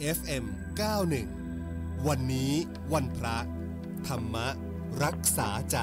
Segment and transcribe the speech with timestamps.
[0.00, 0.44] FM
[1.26, 2.52] 91 วันนี้
[2.92, 3.38] วันพระ
[4.08, 4.36] ธรรม
[5.02, 5.78] รักษาใจ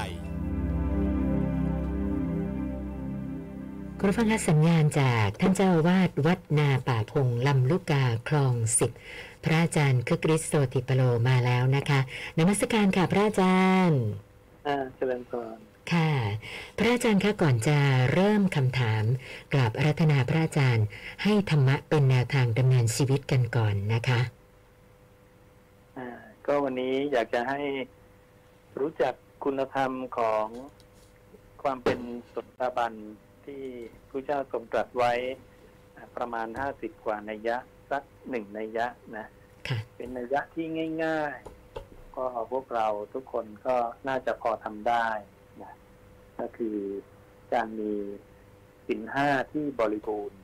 [4.00, 8.92] คุณฟังคะสัญญาณจากท่านเจ้าอาวาสวัดนาป่าพงลำลูกกาคลองสิบ
[9.44, 12.00] พระอาจารย์คึกฤทธิ์โสติปโลมาแล้วนะคะ
[12.38, 14.02] นมัสการค่ะพระอาจารย์
[14.68, 15.58] อ่าเจริญพร
[15.94, 16.10] ค่ะ
[16.78, 17.78] พระอาจารย์คะก่อนจะ
[18.14, 19.04] เริ่มคำถาม
[19.54, 20.86] กราบอารัธนาพระอาจารย์
[21.24, 24.22] ให้ธรรมะเป็นแนวทางดำเนินชีวิตกันก่อนนะคะ
[25.98, 26.08] อ่า
[26.46, 27.62] ก็วันนี้อยากจะให้
[28.80, 29.14] รู้จัก
[29.44, 30.46] คุณธรรมของ
[31.62, 32.00] ความเป็น
[32.34, 32.94] สุตตาบัน
[33.46, 33.64] ที่
[34.10, 35.14] พระเจ้าทรงตรัสไว้
[35.96, 37.58] อ่าประมาณห้าสิบกว่านัยยะ
[37.92, 38.86] สักหนึ่งนัยยะ
[39.18, 39.26] นะ
[39.68, 40.66] ค่ะเป็นนัยยะที่
[41.04, 41.36] ง่าย
[41.76, 43.76] ๆ ก็พวกเราทุกคนก็
[44.08, 45.35] น่าจะพอทำได้นะ
[46.40, 46.78] ก็คือ
[47.54, 47.94] การมี
[48.88, 50.40] สินห้าที่บริบูรณ์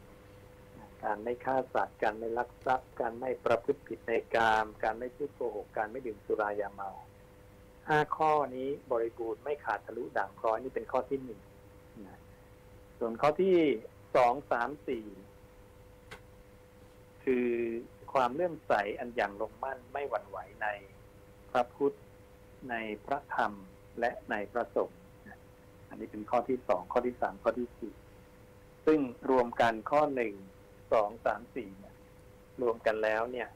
[1.04, 6.90] การไม่ฆ่าสัตว์ การไม่ลักทรัพย์ การไม่ประพฤติผิดในกามการไม่พูดโกหก การไม่ดื่มสุรายาเมา
[7.88, 11.42] ห้าข้อนี้บริบูรณ์ไม่ขาดทะลุด่างพร้อยนี่เป็นข้อที่หนึ่ง
[12.08, 12.20] นะ
[13.00, 13.58] ส่วนข้อที่
[14.16, 15.06] สองสามสี่
[17.24, 17.50] คือ
[18.14, 20.68] ความเลื่อมใสอันอย่างลงมั่นไม่หวั่นไหวใน
[21.52, 21.98] พระพุทธ
[22.70, 23.54] ในพระธรรม
[24.00, 25.01] และในพระสงฆ์
[25.92, 27.94] อันนี้เป็นข้อที่สองข้อที่สามข้อที่สี่
[28.86, 29.00] ซึ่ง
[29.32, 30.34] รวมกันข้อหนึ่ง
[30.94, 31.96] สองสามสี่เนี่ย
[32.62, 33.48] รวมกันแล้วเนี่ย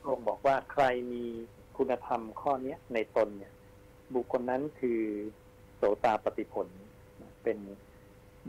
[0.00, 1.24] พระองค์บอกว่าใครมี
[1.76, 3.52] คุณธรรมข้อเนี้ยในตนเนี่ย
[4.14, 5.00] บุคคลนั้นคือ
[5.76, 6.68] โสตาปฏิผล
[7.42, 7.58] เป็น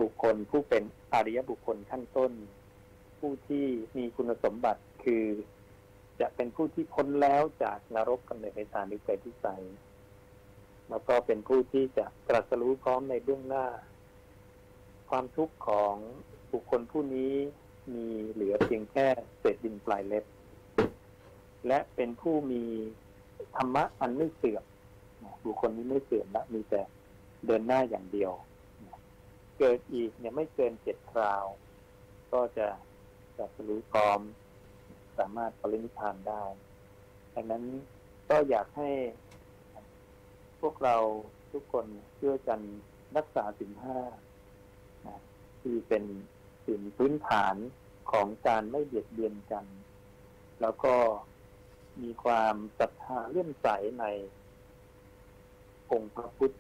[0.02, 0.84] บุคคลผู้เป็น
[1.14, 2.32] อริยบุคคลขั้นต้น
[3.20, 3.66] ผู้ที่
[3.98, 5.26] มีคุณสมบัติคือ
[6.20, 9.48] จะเป็นผู้ที่พ้นแล้วจากนรกกำเนิดในสารนิเปรที่ใส
[10.90, 13.68] แล้วก็เป็นผู้ที่จะตรัสรู้พร้อมในเบื้องหน้า
[15.10, 15.96] ความทุกข์ของ
[16.52, 17.34] บุคคลผู้นี้
[17.94, 19.08] มีเหลือเพียงแค่
[19.40, 20.26] เศษดินปลายเล็บ
[21.68, 22.64] และเป็นผู้มี
[23.56, 24.66] ธรรมะอันไม่เสื่อม
[25.46, 26.82] บุคคลนี้ไม่เสื่อมละมีแต่
[27.46, 28.32] เดินหน้าอย่างเดียว
[29.58, 31.46] เกิดอีกเนี่ยไม่เกินเจ็ดคราว
[32.34, 32.68] ก็จะ
[33.38, 34.20] ตรัสรู้พร้อม
[35.18, 36.46] สามารถปรินิพานได้
[37.34, 37.64] ดังนั้น
[38.30, 38.90] ก็อยากให้
[40.76, 40.98] กเรา
[41.52, 42.62] ทุกคนเชื่อกัน
[43.18, 44.00] รักษาสินห้า
[45.62, 46.04] ที่เป็น
[46.66, 47.56] สินพื้นฐาน
[48.12, 49.66] ของการไม่เบียดเบียนกัน
[50.62, 50.96] แล้วก็
[52.02, 53.68] มีความศรัทธาเลื่อมใส
[54.00, 54.06] ใน
[55.92, 56.54] องค์พระพุทธ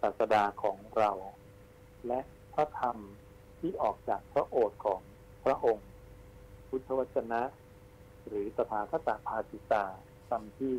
[0.00, 1.12] ศาสดาของเรา
[2.06, 2.20] และ
[2.54, 2.96] พระธรรม
[3.58, 5.00] ที่ออกจากพระโอษฐ์ของ
[5.44, 5.88] พระองค์
[6.68, 7.42] พุทธวจนะ
[8.26, 9.84] หรือตถาคตภาสิตา
[10.30, 10.76] ตามที่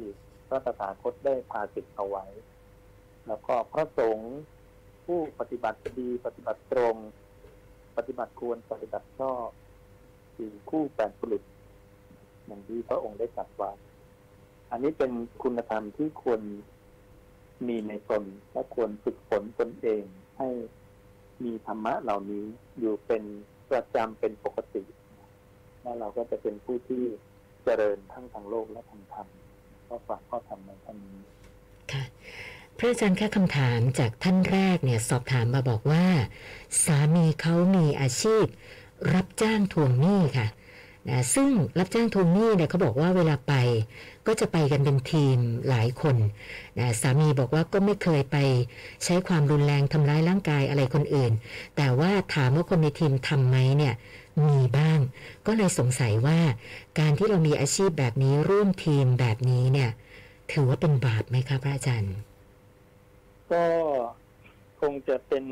[0.47, 2.25] พระตถาคตได้พาสิทเอาไว้
[3.27, 4.37] แล้วก็พระสงฆ์
[5.05, 6.95] ผู้ปฏิบัติดีปฏิบัติตรง
[7.97, 9.47] ปฏิบัติควรปฏิบัติชอบ
[10.35, 11.41] สี่คู่แปดผลิต
[12.45, 13.71] อย่างที่พระองค์ได้ตรัสไว้
[14.71, 15.11] อันนี้เป็น
[15.43, 16.41] คุณธรรมที่ควร
[17.67, 20.03] มีในตนและควรฝึกฝนตนเอง
[20.37, 20.49] ให้
[21.43, 22.45] มีธรรมะเหล่านี้
[22.79, 23.23] อยู่เป็น
[23.69, 24.83] ประจำเป็นปกติ
[25.81, 27.03] แล้วเราก็จะเป็นผู้ที่
[27.63, 29.27] เจริญทั้งทางโลกและทางธรรม
[29.87, 31.19] ก็ฝากข้อธรรมในท่านนี้
[32.81, 36.05] พระอาจารย์แค่คำถามจากท่านแรกเนี่ยสอบถามมาบอกว่า
[36.83, 38.45] สามีเขามีอาชีพ
[39.13, 40.47] รับจ้างทวงหนี้ค่ะ
[41.09, 43.53] นะซึ่งรับจ้างทวงหนี้เนี่ยเขาบอกว่าเวลาไป
[44.27, 45.37] ก็จะไปกันเป็นทีม
[45.69, 46.15] หลายคน
[46.79, 48.37] นะสามีบอกว่าก็ไม่เคยไป
[49.03, 51.31] ใช้ความรุนแรงทำร้ายร่างกายอะไรคนอื่น
[51.77, 53.93] แต่ว่าถามว่าคนในทีมทำไหมเนี่ย
[54.47, 54.99] มีบ้าง
[55.45, 56.39] ก็เลยสงสัยว่า
[56.99, 59.89] การที่เรามีอาชีพแบบนี้ร่วมทีมแบบนี้เนี่ย
[60.51, 62.15] ถือว่าเป็นบาปไหมคะพระอาจารย์
[63.51, 63.63] ก็
[64.81, 65.45] คงจะเป็น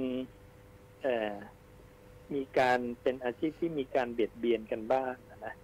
[2.34, 5.14] มีการเป็นอาชีพที่มีการเบียดเบียนกันบ้าง
[5.46, 5.56] นะ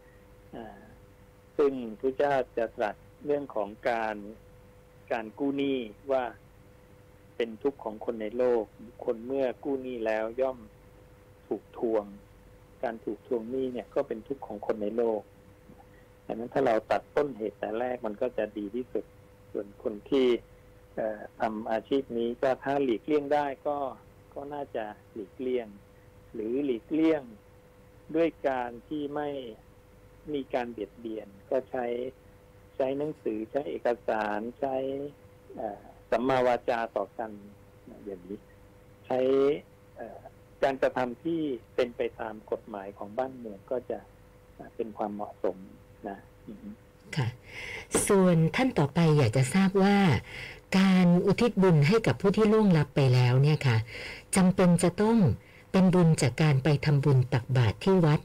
[1.57, 2.95] ซึ่งพระเจ้าจะตรัส
[3.25, 4.15] เรื่องของการ
[5.11, 5.77] การกู้หนี้
[6.11, 6.23] ว่า
[7.35, 8.63] เป็นทุกข์ของคนในโลก
[9.05, 10.57] คนเมื่อกู้หนี้แล้วย่อม
[11.47, 12.05] ถูกทวง
[12.83, 15.21] การถูกทวงหนี้เนี่ยก็เป็นทุกข์ของคนในโลก
[16.25, 19.05] ดังนั้นถ้าเราตัดต้นเหตุแต่แรกมันก็จะดีที่สุด
[19.51, 20.27] ส่วนคนที่
[21.39, 23.77] ทำอาชีพนี้ก็ถ้าหลีกเลี่ยงได้ก็
[24.33, 25.67] ก็น่าจะหลีกเลี่ยง
[26.33, 27.23] หรือหลีกเลี่ยง
[28.15, 29.29] ด้วยการที่ไม่
[30.33, 31.85] มีการเบียดเบียน ก็ใช้
[32.75, 34.75] ใช้หนังสือใช้เอกสารใช้
[36.11, 37.31] สัมมาวาจาต่อกัน
[38.05, 38.39] อย่างนี้
[39.05, 39.19] ใช้
[40.63, 41.41] การกระทำที่
[41.75, 43.99] เป็นไปตามกฎหมายของบ้านเมืองก็จะ
[44.75, 45.57] เป็นความเหมาะสม
[46.09, 46.17] นะ
[47.17, 47.27] ค่ะ
[48.07, 49.97] ส่วนท่านต่อไปอยากจะทราบว่า
[50.77, 53.77] การอุทิศบุญให้กับผู้ที่ล่วงลับไปแล้วเนี่ยค่ะ
[54.35, 55.17] จำเป็นจะต้อง
[55.71, 58.19] เป็นบุญจากการไปทำบุญตักบาตรที่วัด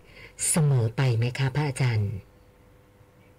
[0.51, 2.13] เสมอไปไหมคะพระอาจารย์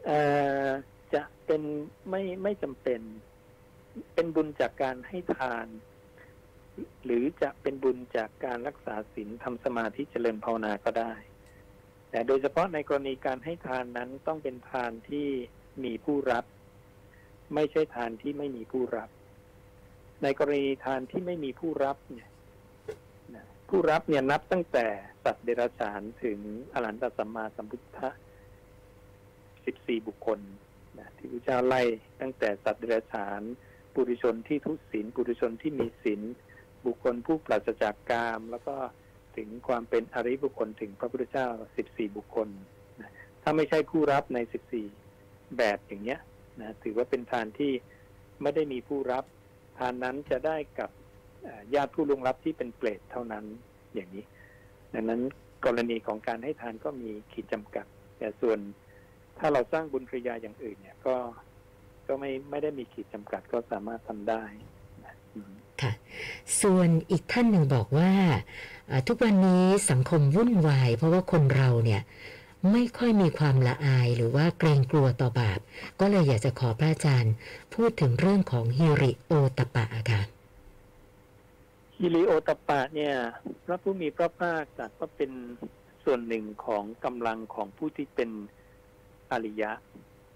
[0.05, 0.19] เอ่
[0.65, 0.67] อ
[1.13, 1.61] จะเป็น
[2.09, 3.01] ไม่ไม่จำเป็น
[4.13, 5.67] เป็นบุญจากการให้ทาน
[7.05, 11.13] หรือจะเป็นบุญจากการรักษาศีลทำสมาธิเจริญภาวนาก็ได้
[12.11, 15.27] แต่โดยเฉพาะในกรณีการให้ทานนั้นต้องเป็นทานที่
[15.83, 16.45] มีผู้รับ
[17.55, 19.09] ไม่ใช่ทานที่ไม่มีผู้รับ
[20.23, 22.29] ในกรณีทานที่ไม่มีผู้รับเนี่ย
[23.69, 24.87] ผู้รับเนี่ยนับตั้งแต่
[25.23, 26.39] สัตว์เดรัจฉานถึง
[26.73, 28.09] อรหันตสัมมาสัมพุทธะ
[29.65, 30.39] สิบสี่บุคคล
[30.97, 31.81] นะที่พระเจ้าไล่
[32.21, 33.41] ตั้งแต่สัตว์เดรัจฉาน
[33.93, 36.21] ปุถุชนที่ทุศีลปุถุชนที่มีศีล
[36.85, 38.75] บุคคลผู้ปราศจากกาม แล้วก็
[39.37, 41.47] ถึงความเป็นอริบุคคลถึงพระพุทธเจ้า
[41.77, 42.47] สิบสี่บุคคล
[42.99, 43.11] นะ
[43.43, 44.85] ถ้าไม่ใช่ผู้รับในสิบสี่
[45.57, 46.19] แบบอย่างเนี้ย
[46.61, 47.71] นะถือว่าเป็นทานที่
[48.41, 49.23] ไม่ได้มีผู้รับ
[49.77, 50.89] ทานนั้นจะได้กับ
[51.75, 53.45] ญาติผู้ลงลับที่เป็นเปรตเท่านั้น
[53.93, 54.25] อย่างนี้
[54.93, 55.21] ดังนั้น
[55.65, 57.85] กรณีของการให้ทานก็มีขีดจำกัด
[58.17, 58.59] แต่ส่วน
[59.39, 61.15] ถ้าเราสร้างบุญกริยาอย่างอื่นเนี่ยก็
[62.07, 64.43] ก็ไม่ไม่ได้มีขีดจำกัดก็สามารถทำได้
[65.81, 65.91] ค่ะ
[66.61, 68.11] ส่วนอีกท่านหนึ่งบอกว่า
[69.07, 72.01] ทุกวันนี้สังคมวุ่นวาย เพราะว่าคนเราเนี่ย
[72.71, 75.59] ไม่ค่อยมีความละอายหรือว่าเกรงกลัวต่อบาป
[75.99, 77.33] ก็เลยอยากจะขอพระอาจารย์
[77.73, 80.21] พูดถึงเรื่องของฮิริโอตปะค่ะ
[81.97, 83.13] ฮิริโอตปะเนี่ย
[83.65, 85.31] พระผู้มีพระภาคตรัสว่าเป็น
[86.03, 88.29] ส่วนหนึ่งของกำลังของผู้ที่เป็น
[89.31, 89.71] อริยะ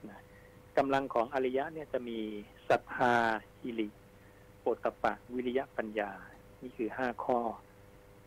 [0.09, 0.19] นะ
[0.77, 2.19] กำลังของอริยะเนี่ยจะมี
[2.69, 3.13] ศรัทธา
[3.61, 3.87] ฮิริ
[4.63, 6.11] โอตปปะวิริยะปัญญา
[6.61, 7.39] นี่คือห้าข้อ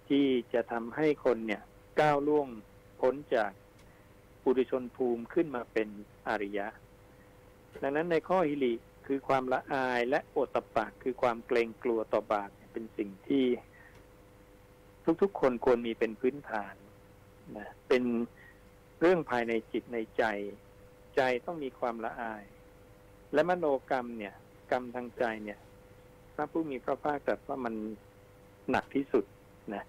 [0.09, 1.63] ที่จะทำให้คนเนี่ย
[2.01, 2.49] ก้าวล่วง
[3.01, 3.51] พ้นจาก
[4.43, 5.89] ปุถุชนภูมิขึ้นมาเป็น
[6.29, 6.67] อริยะ
[7.83, 8.75] ดังนั้นในข้อฮิริ
[9.07, 13.45] คือความละอายและโอตตปปะคือความเกรงกลัวต่อบาปเป็นสิ่งที่
[15.23, 16.75] ทุกๆ คนควรมีเป็นพื้นฐาน
[17.57, 18.03] นะเป็น
[19.01, 20.25] เรื่องภายในจิตในใจ
[21.17, 22.45] ใจต้องมีความละอาย
[23.33, 24.35] และมโนกรรมเนี่ย
[24.71, 25.59] กรรมทางใจเนี่ย
[26.37, 27.75] พระผู้มีพระภาคตรัสว่ามัน
[28.71, 29.25] หนักที่สุด
[29.75, 29.85] นะ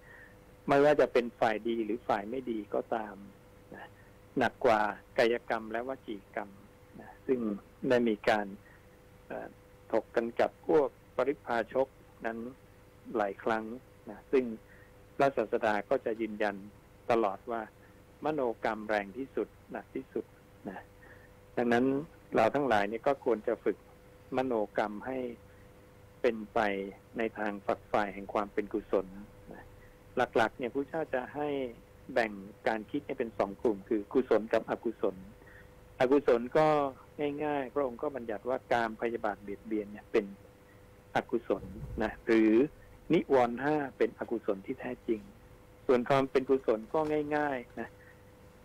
[0.68, 3.16] ไม่ว่าจะเป็นฝ่ายดีหรือฝ่ายไม่ดีก็ตาม
[3.76, 3.86] นะ
[4.38, 4.80] หนักกว่า
[5.18, 6.50] กายกรรมและวจีกรรม
[7.00, 7.40] นะซึ่ง
[7.90, 8.46] ได้มีการ
[9.92, 11.88] ถกกันกับพวกปริพาชก
[12.26, 12.38] นั้น
[13.18, 13.64] หลายครั้ง
[14.10, 14.44] นะซึ่ง
[15.16, 16.56] พระศาสดาก็จะยืนยัน
[17.12, 17.62] ตลอดว่า
[18.26, 20.26] มโนกรรมแรงที่สุดหนักที่สุด
[20.70, 20.80] นะ
[21.58, 21.86] ดังนั้น
[22.36, 23.78] เราทั้งหลายนี่ก็ควรจะฝึก
[24.38, 25.18] มโนกรรมให้
[26.27, 26.63] เป็นไป
[27.18, 29.07] ในทางฝักฝ่ายแห่งความเป็นกุศล
[29.53, 29.63] นะ
[30.35, 31.47] หลักๆ เนี่ยพระเจ้าจะให้
[32.13, 32.31] แบ่ง
[32.68, 35.15] การคิดให้เป็นสองกลุ่ม คือกุศลกับอกุศล
[36.00, 36.68] อกุศลก็
[37.44, 40.25] ง่ายๆ พระองค์ก็บัญญัติว่าการพยาบาทเบียดเบียนเนี่ยเป็น
[41.15, 41.63] อกุศล
[42.03, 42.51] นะหรือ
[43.13, 45.19] นิวรณ์ห้าเป็นอกุศลที่แท้จริง
[45.88, 47.00] ส่วนความเป็นกุศลก็
[47.35, 47.89] ง่าย ๆนะ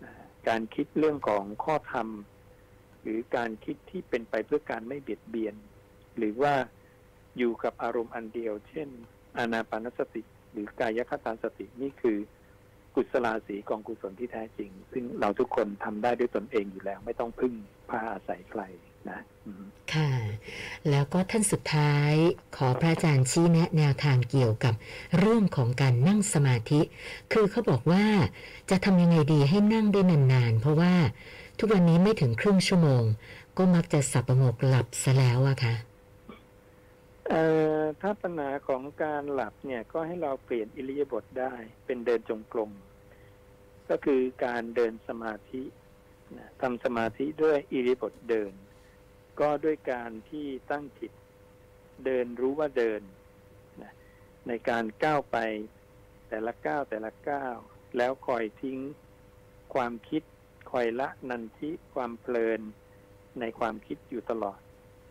[0.03, 0.13] นะ
[0.49, 2.09] การคิดเรื่องของข้อธรรม
[3.03, 5.55] หรือการคิดที่เป็นไปเพื่อการไม่เบียดเบียน
[6.19, 6.55] หรือว่า
[7.39, 8.89] อยู่กับอารมณ์อันเดียว เช่น
[9.39, 12.19] อานาปานสติ หรือกายคตาสตินี่คือ
[12.95, 17.53] กุศลาสีกองกุศลที่แท้จริง ซึ่งเราทุกคนทำได้ด้วยตนเองอยู่แล้ว ไม่ต้องพึ่ง
[17.91, 18.63] พาอาศัยใคร
[19.11, 19.21] นะ
[19.95, 20.13] ค่ะ
[20.91, 22.13] แล้วก็ท่านสุดท้าย
[22.57, 24.75] ขอพระอาจารย์ชี้แนะแนวทางเกี่ยวกับ
[25.19, 26.81] เรื่องของการนั่งสมาธิ
[27.33, 28.05] คือเขาบอกว่า
[28.71, 30.95] จะทำยังไงดีให้นั่งได้นานๆ เพราะว่า
[31.59, 33.03] ทุกวันนี้ไม่ถึงครึ่งชั่วโมง
[33.59, 35.75] ก็มักจะสับประงกหลับซะแล้วอะค่ะ
[37.29, 37.43] เอ่
[37.79, 41.55] อถ้าปัญหาของการหลับเนี่ยก็ให้เราเปลี่ยนอิริยาบถได้
[41.87, 42.73] เป็นเดินจงกรม
[43.89, 45.63] ก็คือการเดินสมาธิ
[46.37, 48.53] นะทำสมาธิด้วยอิริยาบถเดิน
[49.41, 51.13] ก็ด้วยการที่ตั้งจิต
[52.05, 53.03] เดินรู้ว่าเดิน
[53.83, 53.93] นะ
[54.49, 55.37] ในการก้าวไป
[56.29, 57.57] แต่ละก้าวแต่ละก้าว
[57.97, 58.79] แล้วคอยทิ้ง
[59.75, 60.23] ความคิด
[60.71, 62.61] คอยละนันทิความเพลิน
[63.41, 64.61] ในความคิดอยู่ตลอด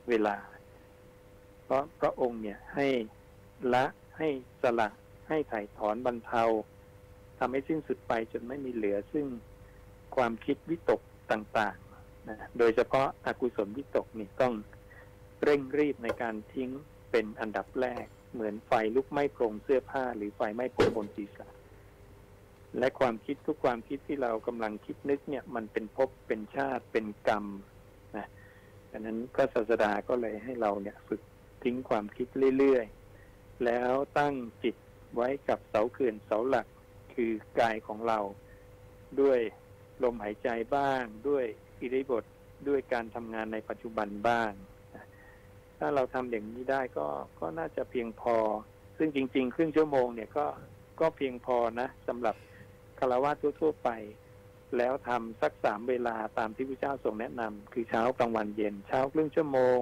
[0.10, 0.38] เวลา
[1.72, 2.88] ราะพระองค์เนี่ยให้
[3.74, 3.86] ละ
[4.18, 4.30] ให้
[4.62, 4.90] สละ
[5.28, 6.44] ให้ถ่ายถอนบรรเทา
[7.40, 9.26] ทำให้สิ้นสุดไปจนไม่มีเหลือซึ่ง
[10.16, 11.02] ความคิดวิตก
[11.32, 14.54] ต่างๆนะโดยเฉพาะอากุศลวิตกนี่ต้อง
[15.44, 16.70] เร่งรีบในการทิ้ง
[17.12, 21.48] เป็นอันดับแรก เหมือนไฟลุกไหม้โพรงเสื้อผ้า หรือไฟไหม้ผมบนศีรษะ
[22.78, 27.46] และความคิดทุกความคิดที่เรากำลังคิดนึกเนี่ยมันเป็นภพเป็นชาติเป็นกรรม
[28.18, 28.28] นะ
[28.92, 31.22] ดังนั้นพระศาสดาก็เลยให้เราเนี่ยฝึก
[31.64, 32.28] ทิ้งความคิด
[32.58, 34.76] เรื่อยๆ แล้วตั้งจิต
[35.16, 36.68] ไว้กับเสาเขื่อนเสาหลัก
[37.14, 38.20] คือกายของเรา
[39.22, 39.40] ด้วย
[40.04, 41.46] ลมหายใจบ้าง ด้วย
[41.80, 42.24] อิริบถ
[42.68, 44.52] ด้วยการทำงานในปัจจุบันบ้าง
[44.94, 44.96] น
[45.78, 47.08] ถ้าเราทำอย่างนี้ได้ก็
[47.40, 48.36] ก็น่าจะเพียงพอ
[48.98, 50.46] ซึ่งจริง ๆ ครึ่งชั่วโมงเนี่ยก็
[51.00, 52.36] ก็เพียงพอนะสำหรับ
[53.00, 53.90] คารวะทั่วๆไป
[54.78, 59.80] แล้วทำสักสามเวลาตามที่พระเจ้าทรงแนะนำคือเช้ากลางวันเย็น เช้าครึ่งชั่วโมง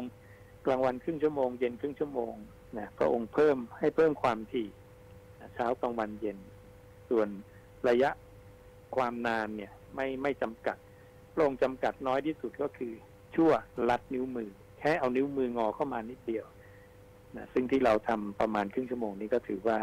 [0.66, 2.34] กลางวันครึ่งชั่วโมงเย็นครึ่งชั่วโมง
[2.78, 4.68] นะพระองค์เพิ่มให้เพิ่มความถี่
[5.54, 6.38] เช้ากลางวันเย็น
[7.10, 7.28] ส่วน
[7.90, 8.10] ระยะ
[8.96, 10.78] ความนานเนี่ย ไม่ไม่จำกัด
[11.34, 12.94] พระองค์จำกัดน้อยที่สุดก็คือ
[13.36, 13.52] ชั่ว
[13.90, 14.50] ลัดนิ้วมือ
[14.80, 16.46] แค่เอานิ้วมืองอเข้ามานิดเดียว
[17.38, 19.78] นะซึ่งที่เราทำประมาณครึ่งชั่วโมงนี้ก็ถือว่า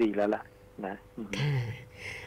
[0.00, 0.42] ดีแล้วล่ะ
[0.86, 0.94] นะ
[1.38, 1.56] ค่ะ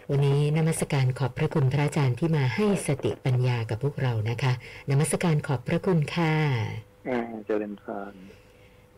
[0.10, 4.54] วันนี้นมัสการขอบพระคุณพระอาจารย์ที่มาให้สติปัญญากับพวกเรานะคะ
[4.90, 6.34] นมัสการขอบพระคุณค่ะ
[7.46, 8.14] เจริญพร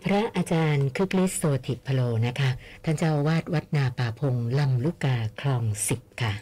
[0.06, 2.50] พระอาจารย์คึกฤทธิ์โสติพโลนะคะ
[2.84, 6.34] ท่านเจ้าอาวาดวัดนาป่าพงลำลูกกาคลองสิบค่ะ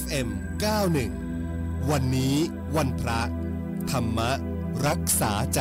[0.00, 0.28] FM
[1.08, 2.34] 91 วันนี้
[2.76, 3.20] วันพระ
[3.90, 4.18] ธรรม
[4.86, 5.60] รักษาใจ